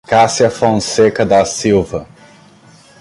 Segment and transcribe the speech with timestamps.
[0.07, 2.07] Cassia Fonseca da Silva